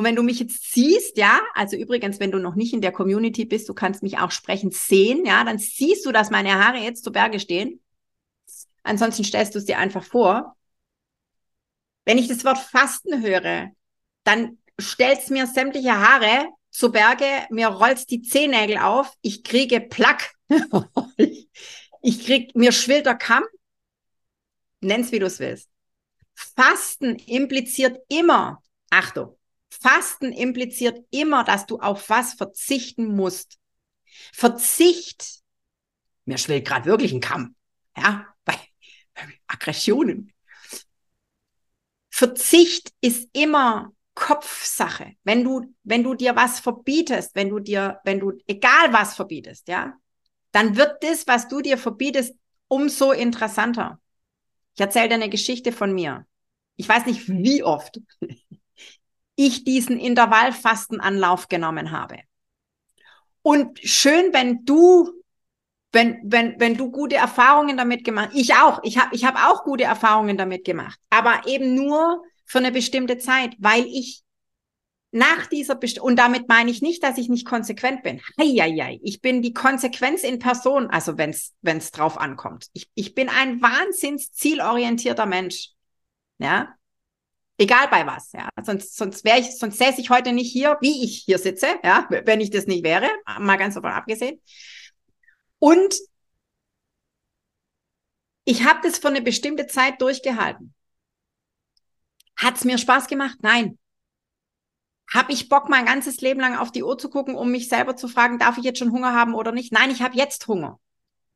Und 0.00 0.06
wenn 0.06 0.16
du 0.16 0.22
mich 0.22 0.40
jetzt 0.40 0.72
siehst, 0.72 1.18
ja, 1.18 1.42
also 1.52 1.76
übrigens, 1.76 2.20
wenn 2.20 2.30
du 2.30 2.38
noch 2.38 2.54
nicht 2.54 2.72
in 2.72 2.80
der 2.80 2.90
Community 2.90 3.44
bist, 3.44 3.68
du 3.68 3.74
kannst 3.74 4.02
mich 4.02 4.16
auch 4.16 4.30
sprechen 4.30 4.70
sehen, 4.70 5.26
ja, 5.26 5.44
dann 5.44 5.58
siehst 5.58 6.06
du, 6.06 6.10
dass 6.10 6.30
meine 6.30 6.54
Haare 6.54 6.78
jetzt 6.78 7.04
zu 7.04 7.12
Berge 7.12 7.38
stehen. 7.38 7.82
Ansonsten 8.82 9.24
stellst 9.24 9.54
du 9.54 9.58
es 9.58 9.66
dir 9.66 9.76
einfach 9.76 10.02
vor. 10.02 10.56
Wenn 12.06 12.16
ich 12.16 12.28
das 12.28 12.46
Wort 12.46 12.56
Fasten 12.56 13.22
höre, 13.22 13.72
dann 14.24 14.56
stellst 14.80 15.30
mir 15.30 15.46
sämtliche 15.46 15.92
Haare 15.92 16.48
zu 16.70 16.90
Berge, 16.90 17.46
mir 17.50 17.68
rollst 17.68 18.10
die 18.10 18.22
Zehennägel 18.22 18.78
auf, 18.78 19.12
ich 19.20 19.44
kriege 19.44 19.82
Plack, 19.82 20.32
ich 22.00 22.24
krieg, 22.24 22.56
mir 22.56 22.72
schwillt 22.72 23.04
der 23.04 23.16
Kamm, 23.16 23.44
nenn's 24.80 25.12
wie 25.12 25.18
du 25.18 25.26
es 25.26 25.40
willst. 25.40 25.68
Fasten 26.32 27.16
impliziert 27.16 28.00
immer, 28.08 28.62
Achtung, 28.88 29.36
Fasten 29.80 30.32
impliziert 30.32 31.04
immer, 31.10 31.42
dass 31.42 31.66
du 31.66 31.78
auf 31.78 32.08
was 32.10 32.34
verzichten 32.34 33.16
musst. 33.16 33.58
Verzicht, 34.32 35.40
mir 36.26 36.38
schwillt 36.38 36.66
gerade 36.66 36.84
wirklich 36.84 37.12
ein 37.12 37.20
Kamm, 37.20 37.56
ja, 37.96 38.26
bei 38.44 38.54
Aggressionen. 39.46 40.32
Verzicht 42.10 42.92
ist 43.00 43.30
immer 43.32 43.92
Kopfsache. 44.14 45.14
Wenn 45.24 45.44
du, 45.44 45.74
wenn 45.82 46.04
du 46.04 46.14
dir 46.14 46.36
was 46.36 46.60
verbietest, 46.60 47.34
wenn 47.34 47.48
du 47.48 47.58
dir, 47.58 48.00
wenn 48.04 48.20
du 48.20 48.32
egal 48.46 48.92
was 48.92 49.16
verbietest, 49.16 49.68
ja, 49.68 49.94
dann 50.52 50.76
wird 50.76 51.02
das, 51.02 51.26
was 51.26 51.48
du 51.48 51.62
dir 51.62 51.78
verbietest, 51.78 52.34
umso 52.68 53.12
interessanter. 53.12 54.00
Ich 54.74 54.80
erzähle 54.80 55.08
dir 55.08 55.14
eine 55.14 55.30
Geschichte 55.30 55.72
von 55.72 55.94
mir. 55.94 56.26
Ich 56.76 56.88
weiß 56.88 57.06
nicht, 57.06 57.28
wie 57.28 57.62
oft 57.62 58.00
ich 59.46 59.64
diesen 59.64 59.98
Intervallfastenanlauf 59.98 61.48
genommen 61.48 61.90
habe. 61.90 62.18
Und 63.42 63.78
schön, 63.82 64.32
wenn 64.32 64.64
du, 64.64 65.10
wenn, 65.92 66.20
wenn, 66.24 66.60
wenn 66.60 66.76
du 66.76 66.90
gute 66.90 67.16
Erfahrungen 67.16 67.76
damit 67.76 68.04
gemacht, 68.04 68.30
ich 68.34 68.54
auch, 68.54 68.80
ich 68.82 68.98
habe 68.98 69.14
ich 69.14 69.24
hab 69.24 69.36
auch 69.36 69.64
gute 69.64 69.84
Erfahrungen 69.84 70.36
damit 70.36 70.64
gemacht, 70.64 70.98
aber 71.08 71.46
eben 71.46 71.74
nur 71.74 72.22
für 72.44 72.58
eine 72.58 72.70
bestimmte 72.70 73.18
Zeit, 73.18 73.54
weil 73.58 73.86
ich 73.86 74.22
nach 75.12 75.46
dieser 75.46 75.74
Best 75.74 75.98
und 75.98 76.16
damit 76.16 76.48
meine 76.48 76.70
ich 76.70 76.82
nicht, 76.82 77.02
dass 77.02 77.18
ich 77.18 77.28
nicht 77.28 77.46
konsequent 77.46 78.02
bin. 78.02 78.20
Heieiei, 78.38 79.00
ich 79.02 79.20
bin 79.20 79.42
die 79.42 79.54
Konsequenz 79.54 80.22
in 80.22 80.38
Person, 80.38 80.88
also 80.90 81.18
wenn 81.18 81.30
es 81.30 81.90
drauf 81.90 82.18
ankommt. 82.18 82.66
Ich, 82.74 82.90
ich 82.94 83.14
bin 83.14 83.28
ein 83.28 83.60
wahnsinns 83.60 84.32
zielorientierter 84.32 85.26
Mensch. 85.26 85.70
Ja? 86.38 86.74
Egal 87.60 87.88
bei 87.88 88.06
was, 88.06 88.32
ja. 88.32 88.48
Sonst 88.62 88.96
sonst 88.96 89.22
wäre 89.22 89.38
ich 89.38 89.58
sonst 89.58 89.76
säße 89.76 90.00
ich 90.00 90.08
heute 90.08 90.32
nicht 90.32 90.50
hier, 90.50 90.78
wie 90.80 91.04
ich 91.04 91.24
hier 91.26 91.38
sitze, 91.38 91.66
ja, 91.84 92.08
wenn 92.08 92.40
ich 92.40 92.48
das 92.48 92.66
nicht 92.66 92.82
wäre, 92.82 93.06
mal 93.38 93.58
ganz 93.58 93.74
davon 93.74 93.92
abgesehen. 93.92 94.40
Und 95.58 95.94
ich 98.46 98.64
habe 98.64 98.80
das 98.82 98.96
für 98.96 99.08
eine 99.08 99.20
bestimmte 99.20 99.66
Zeit 99.66 100.00
durchgehalten. 100.00 100.72
Hat 102.34 102.56
es 102.56 102.64
mir 102.64 102.78
Spaß 102.78 103.08
gemacht? 103.08 103.36
Nein. 103.42 103.78
Habe 105.12 105.34
ich 105.34 105.50
Bock, 105.50 105.68
mein 105.68 105.84
ganzes 105.84 106.22
Leben 106.22 106.40
lang 106.40 106.56
auf 106.56 106.72
die 106.72 106.82
Uhr 106.82 106.96
zu 106.96 107.10
gucken, 107.10 107.34
um 107.34 107.50
mich 107.50 107.68
selber 107.68 107.94
zu 107.94 108.08
fragen, 108.08 108.38
darf 108.38 108.56
ich 108.56 108.64
jetzt 108.64 108.78
schon 108.78 108.92
Hunger 108.92 109.12
haben 109.12 109.34
oder 109.34 109.52
nicht? 109.52 109.70
Nein, 109.70 109.90
ich 109.90 110.00
habe 110.00 110.16
jetzt 110.16 110.48
Hunger. 110.48 110.80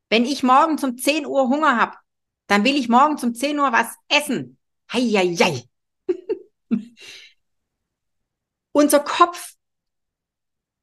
Wenn 0.09 0.25
ich 0.25 0.41
morgen 0.41 0.83
um 0.83 0.97
10 0.97 1.27
Uhr 1.27 1.49
Hunger 1.49 1.77
habe, 1.77 1.97
dann 2.47 2.63
will 2.63 2.75
ich 2.75 2.89
morgen 2.89 3.15
um 3.21 3.35
10 3.35 3.59
Uhr 3.59 3.71
was 3.71 3.95
essen. 4.09 4.57
Heieiei. 4.91 5.69
unser 8.71 8.99
Kopf, 8.99 9.53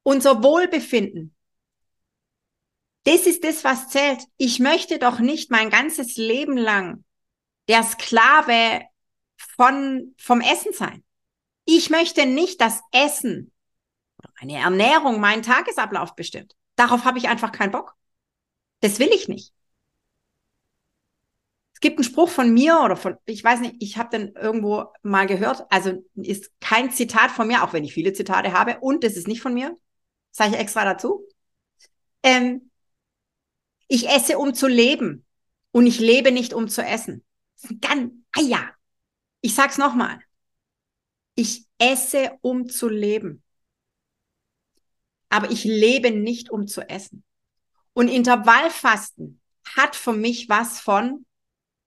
unser 0.02 0.42
Wohlbefinden, 0.42 1.34
das 3.04 3.26
ist 3.26 3.42
das, 3.44 3.64
was 3.64 3.88
zählt. 3.88 4.22
Ich 4.36 4.60
möchte 4.60 4.98
doch 4.98 5.18
nicht 5.18 5.50
mein 5.50 5.70
ganzes 5.70 6.16
Leben 6.16 6.56
lang 6.56 7.04
der 7.68 7.82
Sklave 7.82 8.82
von, 9.36 10.14
vom 10.18 10.40
Essen 10.40 10.72
sein. 10.72 11.02
Ich 11.64 11.90
möchte 11.90 12.26
nicht, 12.26 12.60
dass 12.60 12.80
Essen 12.92 13.52
oder 14.18 14.32
eine 14.40 14.58
Ernährung 14.58 15.20
meinen 15.20 15.42
Tagesablauf 15.42 16.14
bestimmt. 16.14 16.54
Darauf 16.76 17.04
habe 17.04 17.18
ich 17.18 17.28
einfach 17.28 17.52
keinen 17.52 17.72
Bock. 17.72 17.94
Das 18.80 18.98
will 18.98 19.10
ich 19.12 19.28
nicht. 19.28 19.52
Gibt 21.82 21.98
einen 21.98 22.04
Spruch 22.04 22.28
von 22.28 22.54
mir 22.54 22.80
oder 22.80 22.94
von, 22.94 23.16
ich 23.24 23.42
weiß 23.42 23.58
nicht, 23.58 23.74
ich 23.80 23.98
habe 23.98 24.16
den 24.16 24.36
irgendwo 24.36 24.86
mal 25.02 25.26
gehört, 25.26 25.66
also 25.68 26.04
ist 26.14 26.52
kein 26.60 26.92
Zitat 26.92 27.32
von 27.32 27.48
mir, 27.48 27.64
auch 27.64 27.72
wenn 27.72 27.82
ich 27.82 27.92
viele 27.92 28.12
Zitate 28.12 28.52
habe, 28.52 28.78
und 28.80 29.02
es 29.02 29.16
ist 29.16 29.26
nicht 29.26 29.42
von 29.42 29.52
mir, 29.52 29.76
sage 30.30 30.52
ich 30.52 30.60
extra 30.60 30.84
dazu. 30.84 31.26
Ähm, 32.22 32.70
ich 33.88 34.08
esse, 34.08 34.38
um 34.38 34.54
zu 34.54 34.68
leben 34.68 35.26
und 35.72 35.88
ich 35.88 35.98
lebe 35.98 36.30
nicht, 36.30 36.54
um 36.54 36.68
zu 36.68 36.82
essen. 36.82 37.24
Ganz, 37.80 38.12
ah 38.30 38.42
ja, 38.42 38.70
ich 39.40 39.56
sag's 39.56 39.76
nochmal. 39.76 40.20
Ich 41.34 41.66
esse, 41.78 42.38
um 42.42 42.68
zu 42.68 42.88
leben. 42.88 43.42
Aber 45.30 45.50
ich 45.50 45.64
lebe 45.64 46.12
nicht, 46.12 46.48
um 46.48 46.68
zu 46.68 46.88
essen. 46.88 47.24
Und 47.92 48.06
Intervallfasten 48.06 49.40
hat 49.76 49.96
für 49.96 50.12
mich 50.12 50.48
was 50.48 50.78
von, 50.78 51.26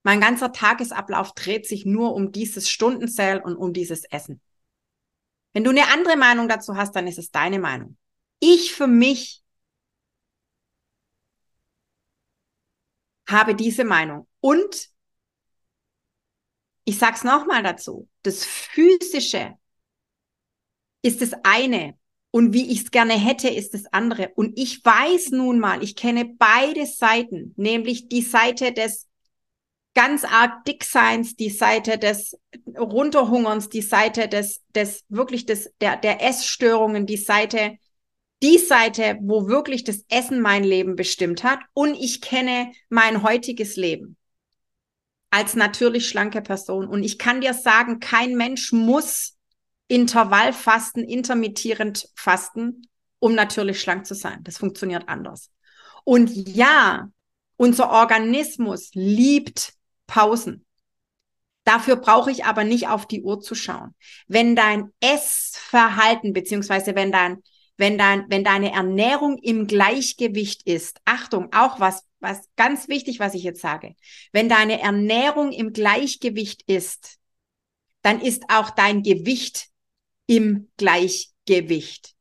mein 0.06 0.22
ganzer 0.22 0.52
Tagesablauf 0.52 1.34
dreht 1.34 1.68
sich 1.68 1.84
nur 1.84 2.14
um 2.14 2.32
dieses 2.32 2.70
Stundenzell 2.70 3.42
und 3.42 3.56
um 3.56 3.74
dieses 3.74 4.04
Essen. 4.04 4.40
Wenn 5.52 5.64
du 5.64 5.72
eine 5.72 5.88
andere 5.92 6.16
Meinung 6.16 6.48
dazu 6.48 6.76
hast, 6.76 6.96
dann 6.96 7.08
ist 7.08 7.18
es 7.18 7.32
deine 7.32 7.58
Meinung. 7.58 7.98
Ich 8.40 8.72
für 8.72 8.86
mich 8.86 9.44
habe 13.28 13.56
diese 13.56 13.84
Meinung. 13.84 14.28
Und 14.42 14.90
ich 16.84 17.00
sag's 17.00 17.24
nochmal 17.24 17.64
dazu, 17.64 18.08
das 18.22 18.46
Physische 18.46 19.56
ist 21.02 21.24
das 21.24 21.32
eine 21.42 21.98
und 22.30 22.54
wie 22.54 22.72
ich 22.72 22.84
es 22.84 22.92
gerne 22.92 23.14
hätte, 23.14 23.50
ist 23.50 23.74
das 23.74 23.88
andere. 23.88 24.34
Und 24.36 24.60
ich 24.60 24.86
weiß 24.86 25.32
nun 25.32 25.58
mal, 25.58 25.82
ich 25.82 25.96
kenne 25.96 26.26
beide 26.26 26.86
Seiten, 26.86 27.56
nämlich 27.58 28.08
die 28.08 28.22
Seite 28.22 28.72
des 28.72 29.08
ganz 29.96 30.24
arg 30.24 30.66
Dickseins, 30.66 31.36
die 31.36 31.50
Seite 31.50 31.98
des 31.98 32.38
Runterhungerns, 32.78 33.70
die 33.70 33.82
Seite 33.82 34.28
des, 34.28 34.62
des 34.76 35.04
wirklich 35.10 35.46
des, 35.46 35.74
der, 35.82 35.98
der 35.98 36.22
Essstörungen, 36.22 37.08
die 37.08 37.18
Seite, 37.18 37.78
die 38.44 38.58
Seite, 38.60 39.18
wo 39.22 39.48
wirklich 39.48 39.84
das 39.84 40.06
Essen 40.10 40.42
mein 40.42 40.64
Leben 40.64 40.96
bestimmt 40.96 41.44
hat. 41.44 41.60
Und 41.74 41.96
ich 41.96 42.22
kenne 42.22 42.72
mein 42.90 43.24
heutiges 43.24 43.78
Leben 43.78 44.18
als 45.32 45.56
natürlich 45.56 46.08
schlanke 46.08 46.42
Person. 46.42 46.88
Und 46.88 47.04
ich 47.04 47.18
kann 47.18 47.42
dir 47.42 47.54
sagen, 47.54 48.00
kein 48.00 48.36
Mensch 48.36 48.72
muss 48.72 49.38
Intervallfasten, 49.88 51.04
intermittierend 51.04 52.10
fasten, 52.16 52.88
um 53.20 53.36
natürlich 53.36 53.82
schlank 53.82 54.06
zu 54.06 54.16
sein. 54.16 54.40
Das 54.44 54.58
funktioniert 54.58 55.08
anders. 55.08 55.52
Und 56.04 56.30
ja, 56.34 57.10
unser 57.58 57.92
Organismus 57.92 58.92
liebt 58.94 59.75
Pausen. 60.08 60.66
Dafür 61.64 61.96
brauche 61.96 62.32
ich 62.32 62.46
aber 62.46 62.64
nicht 62.64 62.88
auf 62.88 63.08
die 63.08 63.24
Uhr 63.24 63.42
zu 63.42 63.56
schauen. 63.56 63.96
Wenn 64.28 64.56
dein 64.56 64.92
Essverhalten, 65.00 66.34
beziehungsweise 66.34 66.96
wenn 66.96 67.12
dein, 67.12 67.42
wenn 67.78 67.98
dein, 67.98 68.26
wenn 68.30 68.44
deine 68.44 68.72
Ernährung 68.72 69.38
im 69.40 69.68
Gleichgewicht 69.68 70.68
ist, 70.68 71.00
Achtung, 71.06 71.52
auch 71.54 71.80
was 71.80 72.04
was 72.26 72.50
ganz 72.56 72.88
wichtig, 72.88 73.20
was 73.20 73.36
ich 73.36 73.44
jetzt 73.44 73.62
sage. 73.62 73.96
Wenn 74.32 74.50
deine 74.50 74.82
Ernährung 74.82 75.52
im 75.52 75.72
Gleichgewicht 75.72 76.64
ist, 76.68 77.18
dann 78.02 78.20
ist 78.20 78.44
auch 78.50 78.72
dein 78.72 79.04
Gewicht 79.04 79.68
im 80.28 80.70
Gleichgewicht. 80.78 82.15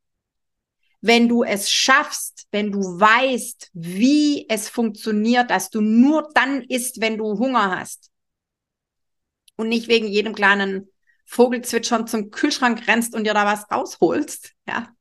Wenn 1.05 1.29
du 1.29 1.43
es 1.43 1.69
schaffst, 1.69 2.47
wenn 2.49 2.71
du 2.71 2.79
weißt, 2.79 3.69
wie 3.73 4.49
es 4.49 4.69
funktioniert, 4.69 5.51
dass 5.51 5.69
du 5.69 5.79
nur 5.79 6.31
dann 6.33 6.63
isst, 6.63 6.99
wenn 6.99 7.19
du 7.19 7.37
Hunger 7.37 7.77
hast 7.77 8.09
und 9.55 9.69
nicht 9.69 9.87
wegen 9.87 10.07
jedem 10.07 10.33
kleinen 10.33 10.89
Vogelzwitschern 11.27 12.07
zum 12.07 12.31
Kühlschrank 12.31 12.87
rennst 12.87 13.13
und 13.13 13.25
dir 13.25 13.35
da 13.35 13.45
was 13.45 13.69
rausholst, 13.71 14.53
ja. 14.67 14.95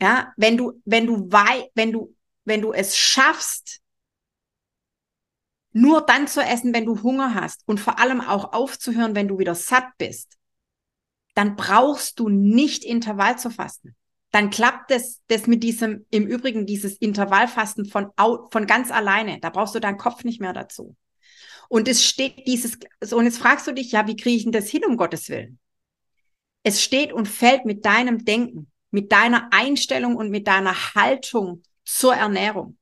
Ja, 0.00 0.32
wenn 0.36 0.56
du, 0.56 0.82
wenn 0.84 1.06
du 1.06 1.30
wei 1.30 1.70
wenn 1.76 1.92
du 1.92 2.12
wenn 2.44 2.60
du 2.60 2.72
es 2.72 2.96
schaffst, 2.96 3.80
nur 5.70 6.00
dann 6.00 6.26
zu 6.26 6.40
essen, 6.42 6.74
wenn 6.74 6.86
du 6.86 7.04
Hunger 7.04 7.36
hast 7.36 7.62
und 7.66 7.78
vor 7.78 8.00
allem 8.00 8.20
auch 8.20 8.52
aufzuhören, 8.52 9.14
wenn 9.14 9.28
du 9.28 9.38
wieder 9.38 9.54
satt 9.54 9.86
bist, 9.98 10.36
dann 11.34 11.56
brauchst 11.56 12.18
du 12.18 12.28
nicht 12.28 12.84
Intervall 12.84 13.38
zu 13.38 13.50
fasten. 13.50 13.96
Dann 14.30 14.50
klappt 14.50 14.90
das, 14.90 15.20
das 15.28 15.46
mit 15.46 15.62
diesem, 15.62 16.06
im 16.10 16.26
Übrigen 16.26 16.66
dieses 16.66 16.96
Intervallfasten 16.96 17.84
von, 17.84 18.08
von 18.16 18.66
ganz 18.66 18.90
alleine. 18.90 19.40
Da 19.40 19.50
brauchst 19.50 19.74
du 19.74 19.80
deinen 19.80 19.98
Kopf 19.98 20.24
nicht 20.24 20.40
mehr 20.40 20.54
dazu. 20.54 20.96
Und 21.68 21.88
es 21.88 22.04
steht 22.04 22.46
dieses, 22.46 22.78
so, 23.02 23.16
und 23.16 23.24
jetzt 23.24 23.38
fragst 23.38 23.66
du 23.66 23.72
dich, 23.72 23.92
ja, 23.92 24.06
wie 24.06 24.16
kriege 24.16 24.36
ich 24.36 24.42
denn 24.44 24.52
das 24.52 24.68
hin, 24.68 24.84
um 24.86 24.96
Gottes 24.96 25.28
Willen? 25.28 25.58
Es 26.62 26.82
steht 26.82 27.12
und 27.12 27.28
fällt 27.28 27.64
mit 27.64 27.84
deinem 27.84 28.24
Denken, 28.24 28.70
mit 28.90 29.12
deiner 29.12 29.52
Einstellung 29.52 30.16
und 30.16 30.30
mit 30.30 30.46
deiner 30.46 30.94
Haltung 30.94 31.62
zur 31.84 32.14
Ernährung. 32.14 32.78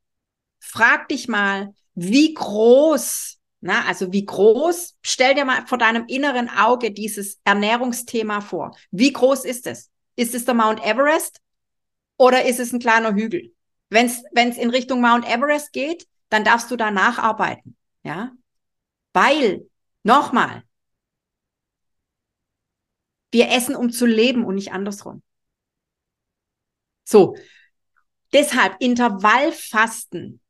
Frag 0.61 1.09
dich 1.09 1.28
mal, 1.28 1.75
wie 1.95 2.35
groß, 2.35 3.39
na, 3.61 3.85
also 3.85 4.12
wie 4.12 4.25
groß, 4.25 4.97
stell 5.02 5.35
dir 5.35 5.45
mal 5.45 5.67
vor 5.67 5.76
deinem 5.76 6.07
inneren 6.07 6.49
Auge 6.49 6.93
dieses 6.93 7.40
Ernährungsthema 7.45 8.40
vor. 8.40 8.75
Wie 8.90 9.12
groß 9.12 9.45
ist 9.45 9.67
es? 9.67 9.90
Ist 10.17 10.35
es 10.35 10.47
der 10.47 10.55
Mount 10.55 10.83
Everest 10.85 11.40
oder 12.17 12.47
ist 12.47 12.59
es 12.59 12.73
ein 12.73 12.81
kleiner 12.81 13.14
Hügel? 13.14 13.55
Wenn 13.90 14.07
es 14.07 14.57
in 14.57 14.71
Richtung 14.71 15.00
Mount 15.00 15.29
Everest 15.29 15.73
geht, 15.73 16.07
dann 16.31 16.45
darfst 16.45 16.71
du 16.71 16.76
da 16.76 16.90
nacharbeiten. 16.90 17.76
Ja? 18.02 18.33
Weil, 19.12 19.69
nochmal, 20.05 20.62
wir 23.33 23.50
essen, 23.50 23.76
um 23.76 23.90
zu 23.90 24.07
leben 24.07 24.45
und 24.45 24.55
nicht 24.55 24.73
andersrum. 24.73 25.23
So. 27.05 27.37
Deshalb 28.33 28.76
Intervallfasten, 28.81 30.40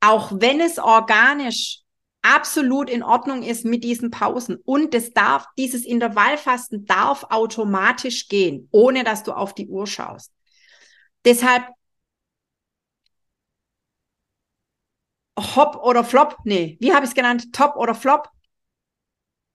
auch 0.00 0.32
wenn 0.34 0.60
es 0.60 0.78
organisch 0.78 1.82
absolut 2.26 2.90
in 2.90 3.02
Ordnung 3.02 3.42
ist 3.42 3.64
mit 3.64 3.84
diesen 3.84 4.10
Pausen 4.10 4.56
und 4.64 4.94
es 4.94 5.12
darf, 5.12 5.46
dieses 5.56 5.84
Intervallfasten 5.84 6.84
darf 6.84 7.24
automatisch 7.30 8.28
gehen, 8.28 8.68
ohne 8.72 9.04
dass 9.04 9.22
du 9.22 9.32
auf 9.32 9.54
die 9.54 9.68
Uhr 9.68 9.86
schaust. 9.86 10.32
Deshalb 11.24 11.68
Hop 15.38 15.76
oder 15.84 16.02
Flop, 16.02 16.36
nee, 16.44 16.76
wie 16.80 16.92
habe 16.94 17.04
ich 17.04 17.10
es 17.10 17.14
genannt? 17.14 17.52
Top 17.52 17.76
oder 17.76 17.94
Flop? 17.94 18.28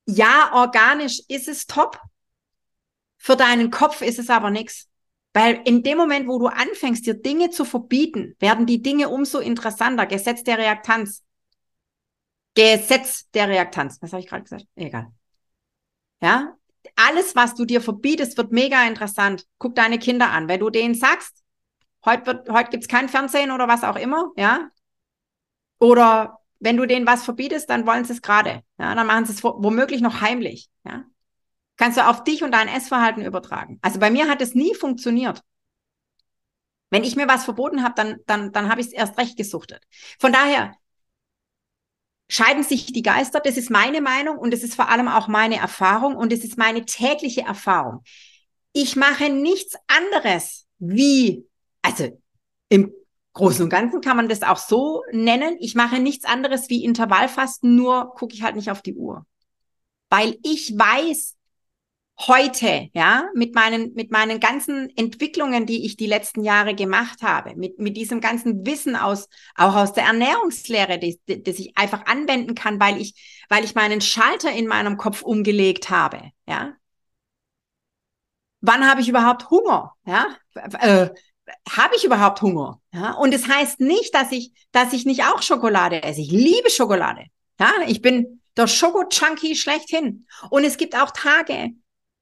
Ja, 0.05 0.51
organisch 0.53 1.21
ist 1.27 1.47
es 1.47 1.65
top. 1.65 1.99
Für 3.17 3.35
deinen 3.35 3.71
Kopf 3.71 4.01
ist 4.01 4.19
es 4.19 4.29
aber 4.29 4.49
nichts. 4.49 4.89
Weil 5.33 5.61
in 5.65 5.83
dem 5.83 5.97
Moment, 5.97 6.27
wo 6.27 6.39
du 6.39 6.47
anfängst, 6.47 7.05
dir 7.05 7.13
Dinge 7.13 7.49
zu 7.51 7.65
verbieten, 7.65 8.35
werden 8.39 8.65
die 8.65 8.81
Dinge 8.81 9.09
umso 9.09 9.39
interessanter. 9.39 10.05
Gesetz 10.05 10.43
der 10.43 10.57
Reaktanz. 10.57 11.23
Gesetz 12.53 13.29
der 13.31 13.47
Reaktanz. 13.47 14.01
Was 14.01 14.11
habe 14.11 14.21
ich 14.21 14.27
gerade 14.27 14.43
gesagt? 14.43 14.65
Egal. 14.75 15.11
Ja? 16.21 16.55
Alles, 16.95 17.35
was 17.35 17.55
du 17.55 17.65
dir 17.65 17.81
verbietest, 17.81 18.37
wird 18.37 18.51
mega 18.51 18.85
interessant. 18.85 19.45
Guck 19.57 19.75
deine 19.75 19.99
Kinder 19.99 20.31
an. 20.31 20.47
Wenn 20.47 20.59
du 20.59 20.69
denen 20.69 20.95
sagst, 20.95 21.43
heute, 22.05 22.25
wird, 22.25 22.49
heute 22.49 22.69
gibt's 22.71 22.87
kein 22.87 23.09
Fernsehen 23.09 23.51
oder 23.51 23.67
was 23.67 23.83
auch 23.83 23.95
immer, 23.95 24.31
ja, 24.35 24.69
oder 25.79 26.39
wenn 26.59 26.77
du 26.77 26.85
denen 26.85 27.07
was 27.07 27.23
verbietest, 27.23 27.69
dann 27.69 27.87
wollen 27.87 28.05
sie 28.05 28.13
es 28.13 28.21
gerade. 28.21 28.61
Ja, 28.77 28.93
dann 28.93 29.07
machen 29.07 29.25
sie 29.25 29.33
es 29.33 29.43
womöglich 29.43 30.01
noch 30.01 30.21
heimlich. 30.21 30.69
Ja, 30.83 31.05
kannst 31.77 31.97
du 31.97 32.07
auf 32.07 32.23
dich 32.23 32.43
und 32.43 32.51
dein 32.51 32.67
Essverhalten 32.67 33.25
übertragen. 33.25 33.79
Also 33.81 33.99
bei 33.99 34.11
mir 34.11 34.29
hat 34.29 34.41
es 34.41 34.53
nie 34.53 34.75
funktioniert. 34.75 35.41
Wenn 36.91 37.03
ich 37.03 37.15
mir 37.15 37.27
was 37.27 37.45
verboten 37.45 37.83
habe, 37.83 37.95
dann, 37.95 38.17
dann, 38.27 38.51
dann 38.51 38.69
habe 38.69 38.81
ich 38.81 38.87
es 38.87 38.93
erst 38.93 39.17
recht 39.17 39.37
gesuchtet. 39.37 39.81
Von 40.19 40.33
daher 40.33 40.75
scheiden 42.31 42.63
sich 42.63 42.85
die 42.85 43.01
Geister. 43.01 43.41
Das 43.41 43.57
ist 43.57 43.69
meine 43.69 43.99
Meinung 43.99 44.37
und 44.37 44.53
das 44.53 44.63
ist 44.63 44.75
vor 44.75 44.87
allem 44.87 45.09
auch 45.09 45.27
meine 45.27 45.57
Erfahrung 45.57 46.15
und 46.15 46.31
das 46.31 46.39
ist 46.39 46.57
meine 46.57 46.85
tägliche 46.85 47.41
Erfahrung. 47.41 48.03
Ich 48.71 48.95
mache 48.95 49.29
nichts 49.29 49.75
anderes 49.87 50.65
wie, 50.79 51.45
also 51.81 52.17
im 52.69 52.93
Großen 53.33 53.63
und 53.63 53.69
Ganzen 53.69 53.99
kann 53.99 54.15
man 54.15 54.29
das 54.29 54.43
auch 54.43 54.57
so 54.57 55.03
nennen. 55.11 55.57
Ich 55.59 55.75
mache 55.75 55.99
nichts 55.99 56.23
anderes 56.23 56.69
wie 56.69 56.85
Intervallfasten, 56.85 57.75
nur 57.75 58.13
gucke 58.15 58.33
ich 58.33 58.43
halt 58.43 58.55
nicht 58.55 58.71
auf 58.71 58.81
die 58.81 58.95
Uhr. 58.95 59.25
Weil 60.09 60.37
ich 60.41 60.77
weiß 60.77 61.35
heute, 62.19 62.89
ja, 62.93 63.29
mit 63.33 63.55
meinen, 63.55 63.93
mit 63.93 64.11
meinen 64.11 64.39
ganzen 64.39 64.95
Entwicklungen, 64.95 65.65
die 65.65 65.85
ich 65.85 65.97
die 65.97 66.07
letzten 66.07 66.43
Jahre 66.43 66.75
gemacht 66.75 67.21
habe, 67.21 67.55
mit, 67.55 67.79
mit 67.79 67.97
diesem 67.97 68.21
ganzen 68.21 68.65
Wissen 68.65 68.95
aus, 68.95 69.27
auch 69.55 69.75
aus 69.75 69.93
der 69.93 70.05
Ernährungslehre, 70.05 70.99
das, 70.99 71.15
das 71.25 71.59
ich 71.59 71.77
einfach 71.77 72.05
anwenden 72.05 72.55
kann, 72.55 72.79
weil 72.79 73.01
ich, 73.01 73.43
weil 73.49 73.63
ich 73.63 73.75
meinen 73.75 74.01
Schalter 74.01 74.51
in 74.51 74.67
meinem 74.67 74.97
Kopf 74.97 75.21
umgelegt 75.21 75.89
habe, 75.89 76.31
ja. 76.47 76.73
Wann 78.63 78.87
habe 78.87 79.01
ich 79.01 79.09
überhaupt 79.09 79.49
Hunger? 79.49 79.93
Ja, 80.05 80.35
äh, 80.79 81.09
habe 81.69 81.95
ich 81.95 82.05
überhaupt 82.05 82.41
Hunger? 82.43 82.79
Ja, 82.93 83.13
und 83.13 83.33
es 83.33 83.41
das 83.41 83.51
heißt 83.51 83.79
nicht, 83.79 84.13
dass 84.13 84.31
ich, 84.31 84.51
dass 84.71 84.93
ich 84.93 85.05
nicht 85.05 85.23
auch 85.23 85.41
Schokolade 85.41 86.03
esse. 86.03 86.21
Ich 86.21 86.31
liebe 86.31 86.69
Schokolade. 86.69 87.25
Ja, 87.59 87.71
ich 87.87 88.01
bin 88.01 88.41
der 88.57 88.67
Schoko-Junkie 88.67 89.55
schlechthin. 89.55 90.27
Und 90.49 90.63
es 90.63 90.77
gibt 90.77 90.95
auch 90.95 91.11
Tage, 91.11 91.71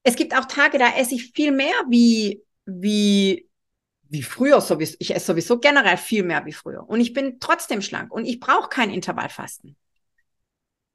es 0.10 0.16
gibt 0.16 0.36
auch 0.36 0.46
Tage, 0.46 0.80
da 0.80 0.96
esse 0.96 1.16
ich 1.16 1.32
viel 1.34 1.52
mehr 1.52 1.76
wie, 1.88 2.42
wie, 2.66 3.48
wie 4.04 4.24
früher 4.24 4.60
sowieso. 4.60 4.98
Ich 5.00 5.14
esse 5.14 5.28
sowieso 5.28 5.60
generell 5.60 5.98
viel 5.98 6.24
mehr 6.24 6.46
wie 6.46 6.52
früher. 6.52 6.88
Und 6.90 7.00
ich 7.00 7.14
bin 7.14 7.40
trotzdem 7.40 7.84
schlank 7.84 8.12
und 8.12 8.26
ich 8.26 8.40
brauche 8.40 8.70
kein 8.70 8.90
Intervallfasten. 8.90 9.78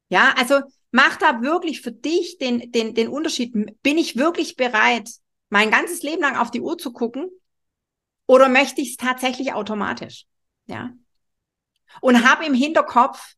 Ja, 0.08 0.34
also 0.36 0.60
mach 0.90 1.16
da 1.16 1.42
wirklich 1.42 1.80
für 1.80 1.92
dich 1.92 2.38
den, 2.38 2.72
den, 2.72 2.94
den 2.94 3.08
Unterschied. 3.08 3.52
Bin 3.82 3.98
ich 3.98 4.16
wirklich 4.16 4.56
bereit, 4.56 5.08
mein 5.48 5.70
ganzes 5.70 6.02
Leben 6.02 6.22
lang 6.22 6.36
auf 6.36 6.50
die 6.50 6.60
Uhr 6.60 6.76
zu 6.76 6.92
gucken 6.92 7.30
oder 8.26 8.48
möchte 8.48 8.80
ich 8.80 8.90
es 8.90 8.96
tatsächlich 8.96 9.52
automatisch? 9.52 10.26
Ja. 10.66 10.90
Und 12.00 12.28
habe 12.28 12.44
im 12.46 12.54
Hinterkopf 12.54 13.34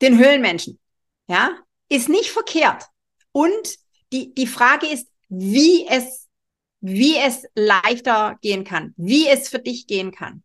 den 0.00 0.18
Höhlenmenschen. 0.18 0.78
Ja. 1.26 1.50
Ist 1.88 2.08
nicht 2.08 2.30
verkehrt. 2.30 2.84
Und 3.32 3.83
die, 4.14 4.32
die 4.32 4.46
Frage 4.46 4.86
ist, 4.86 5.10
wie 5.28 5.86
es, 5.88 6.30
wie 6.80 7.16
es 7.16 7.44
leichter 7.56 8.38
gehen 8.42 8.62
kann, 8.62 8.94
wie 8.96 9.26
es 9.28 9.48
für 9.48 9.58
dich 9.58 9.88
gehen 9.88 10.12
kann. 10.12 10.44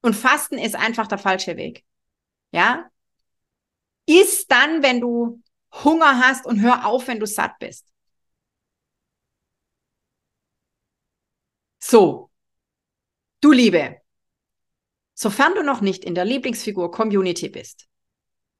Und 0.00 0.14
Fasten 0.14 0.58
ist 0.58 0.74
einfach 0.74 1.06
der 1.06 1.18
falsche 1.18 1.56
Weg. 1.56 1.84
Ja. 2.50 2.90
Ist 4.06 4.50
dann, 4.50 4.82
wenn 4.82 5.00
du 5.00 5.40
Hunger 5.84 6.18
hast 6.18 6.44
und 6.44 6.60
hör 6.60 6.86
auf, 6.86 7.06
wenn 7.06 7.20
du 7.20 7.26
satt 7.26 7.58
bist. 7.60 7.86
So, 11.78 12.30
du 13.40 13.52
Liebe, 13.52 14.00
sofern 15.14 15.54
du 15.54 15.62
noch 15.62 15.80
nicht 15.80 16.04
in 16.04 16.16
der 16.16 16.24
Lieblingsfigur 16.24 16.90
Community 16.90 17.48
bist, 17.48 17.86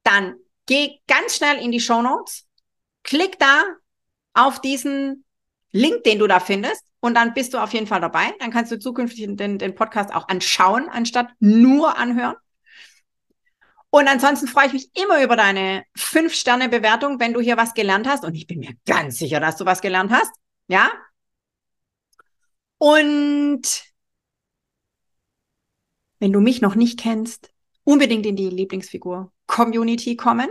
dann 0.04 0.36
geh 0.66 1.00
ganz 1.08 1.36
schnell 1.36 1.58
in 1.58 1.72
die 1.72 1.80
Show 1.80 2.02
Notes, 2.02 2.46
klick 3.02 3.38
da 3.40 3.64
auf 4.38 4.60
diesen 4.60 5.24
Link, 5.70 6.04
den 6.04 6.18
du 6.18 6.26
da 6.26 6.40
findest, 6.40 6.84
und 7.00 7.14
dann 7.14 7.34
bist 7.34 7.54
du 7.54 7.58
auf 7.58 7.72
jeden 7.72 7.86
Fall 7.86 8.00
dabei. 8.00 8.34
Dann 8.40 8.50
kannst 8.50 8.72
du 8.72 8.78
zukünftig 8.78 9.26
den, 9.36 9.58
den 9.58 9.74
Podcast 9.74 10.12
auch 10.12 10.28
anschauen, 10.28 10.88
anstatt 10.88 11.28
nur 11.38 11.96
anhören. 11.96 12.36
Und 13.90 14.08
ansonsten 14.08 14.48
freue 14.48 14.66
ich 14.66 14.72
mich 14.72 14.90
immer 14.94 15.22
über 15.22 15.36
deine 15.36 15.84
5-Sterne-Bewertung, 15.96 17.20
wenn 17.20 17.32
du 17.32 17.40
hier 17.40 17.56
was 17.56 17.74
gelernt 17.74 18.08
hast. 18.08 18.24
Und 18.24 18.34
ich 18.34 18.46
bin 18.46 18.58
mir 18.58 18.74
ganz 18.84 19.18
sicher, 19.18 19.40
dass 19.40 19.56
du 19.56 19.64
was 19.64 19.80
gelernt 19.80 20.10
hast. 20.10 20.32
Ja, 20.66 20.90
und 22.78 23.62
wenn 26.20 26.32
du 26.32 26.40
mich 26.40 26.60
noch 26.60 26.76
nicht 26.76 26.98
kennst, 26.98 27.52
unbedingt 27.84 28.24
in 28.24 28.36
die 28.36 28.48
Lieblingsfigur 28.48 29.32
Community 29.46 30.16
kommen. 30.16 30.48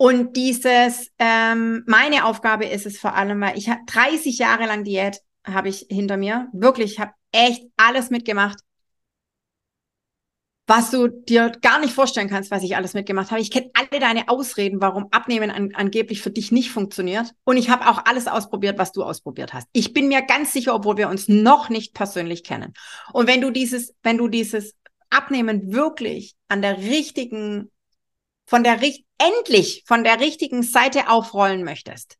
Und 0.00 0.34
dieses, 0.34 1.10
ähm, 1.18 1.84
meine 1.86 2.24
Aufgabe 2.24 2.64
ist 2.64 2.86
es 2.86 2.98
vor 2.98 3.14
allem, 3.14 3.38
weil 3.42 3.58
ich 3.58 3.68
habe 3.68 3.80
30 3.84 4.38
Jahre 4.38 4.64
lang 4.64 4.82
Diät 4.82 5.20
habe 5.44 5.68
ich 5.68 5.86
hinter 5.90 6.16
mir. 6.16 6.48
Wirklich, 6.54 6.92
ich 6.92 7.00
habe 7.00 7.12
echt 7.32 7.64
alles 7.76 8.08
mitgemacht 8.08 8.58
was 10.70 10.92
du 10.92 11.08
dir 11.08 11.50
gar 11.62 11.80
nicht 11.80 11.92
vorstellen 11.92 12.28
kannst, 12.28 12.52
was 12.52 12.62
ich 12.62 12.76
alles 12.76 12.94
mitgemacht 12.94 13.32
habe. 13.32 13.40
Ich 13.40 13.50
kenne 13.50 13.72
alle 13.74 13.98
deine 13.98 14.28
Ausreden, 14.28 14.80
warum 14.80 15.08
Abnehmen 15.10 15.50
an, 15.50 15.72
angeblich 15.74 16.22
für 16.22 16.30
dich 16.30 16.52
nicht 16.52 16.70
funktioniert. 16.70 17.34
Und 17.42 17.56
ich 17.56 17.70
habe 17.70 17.88
auch 17.88 18.04
alles 18.04 18.28
ausprobiert, 18.28 18.78
was 18.78 18.92
du 18.92 19.02
ausprobiert 19.02 19.52
hast. 19.52 19.66
Ich 19.72 19.92
bin 19.92 20.06
mir 20.06 20.22
ganz 20.22 20.52
sicher, 20.52 20.72
obwohl 20.76 20.96
wir 20.96 21.08
uns 21.08 21.26
noch 21.26 21.70
nicht 21.70 21.92
persönlich 21.92 22.44
kennen. 22.44 22.72
Und 23.12 23.26
wenn 23.26 23.40
du 23.40 23.50
dieses, 23.50 23.96
wenn 24.04 24.16
du 24.16 24.28
dieses 24.28 24.76
Abnehmen 25.10 25.72
wirklich 25.72 26.36
an 26.46 26.62
der 26.62 26.78
richtigen, 26.78 27.72
von 28.50 28.64
der 28.64 28.80
endlich 29.18 29.84
von 29.86 30.02
der 30.02 30.18
richtigen 30.18 30.64
Seite 30.64 31.08
aufrollen 31.08 31.62
möchtest, 31.62 32.18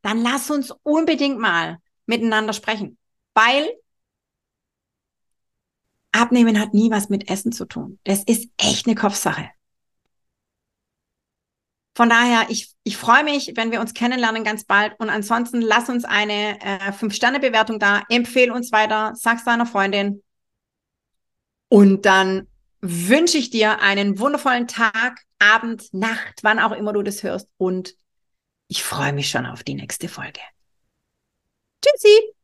dann 0.00 0.22
lass 0.22 0.50
uns 0.50 0.72
unbedingt 0.82 1.38
mal 1.38 1.76
miteinander 2.06 2.54
sprechen. 2.54 2.96
Weil 3.34 3.68
Abnehmen 6.10 6.58
hat 6.58 6.72
nie 6.72 6.90
was 6.90 7.10
mit 7.10 7.28
Essen 7.28 7.52
zu 7.52 7.66
tun. 7.66 7.98
Das 8.04 8.24
ist 8.24 8.48
echt 8.56 8.86
eine 8.86 8.94
Kopfsache. 8.94 9.50
Von 11.94 12.08
daher, 12.08 12.46
ich, 12.48 12.72
ich 12.82 12.96
freue 12.96 13.24
mich, 13.24 13.52
wenn 13.56 13.70
wir 13.70 13.80
uns 13.80 13.92
kennenlernen 13.92 14.44
ganz 14.44 14.64
bald. 14.64 14.98
Und 14.98 15.10
ansonsten 15.10 15.60
lass 15.60 15.90
uns 15.90 16.06
eine 16.06 16.58
äh, 16.62 16.92
5-Sterne-Bewertung 16.92 17.78
da, 17.78 18.04
empfehle 18.08 18.54
uns 18.54 18.72
weiter, 18.72 19.12
sag's 19.16 19.44
deiner 19.44 19.66
Freundin. 19.66 20.22
Und 21.68 22.06
dann 22.06 22.46
wünsche 22.80 23.36
ich 23.36 23.50
dir 23.50 23.80
einen 23.80 24.18
wundervollen 24.18 24.66
Tag, 24.66 25.27
Abend, 25.38 25.92
Nacht, 25.92 26.40
wann 26.42 26.58
auch 26.58 26.72
immer 26.72 26.92
du 26.92 27.02
das 27.02 27.22
hörst. 27.22 27.48
Und 27.56 27.94
Ich 28.68 28.82
freue 28.82 29.12
mich 29.12 29.30
schon 29.30 29.46
auf 29.46 29.62
die 29.64 29.74
nächste 29.74 30.08
Folge. 30.08 30.40
Tschüssi! 31.82 32.34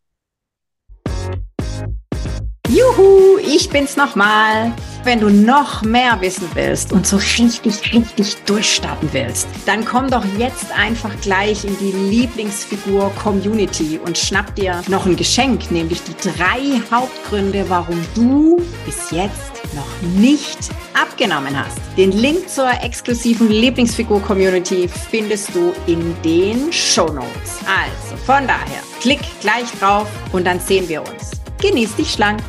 Juhu, 2.69 3.39
ich 3.39 3.69
bin's 3.69 3.97
nochmal. 3.97 4.73
Wenn 5.05 5.21
du 5.21 5.29
noch 5.29 5.83
mehr 5.83 6.19
wissen 6.23 6.49
willst 6.55 6.93
und 6.93 7.07
so 7.07 7.19
richtig, 7.19 7.93
richtig 7.93 8.37
durchstarten 8.47 9.13
willst, 9.13 9.47
dann 9.67 9.85
komm 9.85 10.11
doch 10.11 10.25
jetzt 10.39 10.73
einfach 10.73 11.15
gleich 11.21 11.65
in 11.65 11.77
die 11.79 11.93
Lieblingsfigur 11.93 13.13
Community 13.23 14.01
und 14.03 14.17
schnapp 14.17 14.57
dir 14.57 14.83
noch 14.89 15.05
ein 15.05 15.15
Geschenk, 15.15 15.71
nämlich 15.71 16.03
die 16.05 16.17
drei 16.17 16.81
Hauptgründe, 16.91 17.69
warum 17.69 18.03
du 18.15 18.57
bis 18.87 19.11
jetzt 19.11 19.54
noch 19.75 20.03
nicht 20.19 20.59
abgenommen 20.95 21.59
hast. 21.59 21.79
Den 21.97 22.13
Link 22.13 22.49
zur 22.49 22.71
exklusiven 22.83 23.51
Lieblingsfigur 23.51 24.21
Community 24.23 24.89
findest 24.89 25.55
du 25.55 25.73
in 25.87 26.15
den 26.23 26.73
Show 26.73 27.07
Notes. 27.07 27.59
Also 27.67 28.17
von 28.25 28.47
daher, 28.47 28.83
klick 29.01 29.21
gleich 29.41 29.71
drauf 29.81 30.09
und 30.33 30.47
dann 30.47 30.61
sehen 30.61 30.89
wir 30.89 31.03
uns. 31.03 31.33
Genieß 31.61 31.97
dich 31.97 32.13
schlank. 32.13 32.41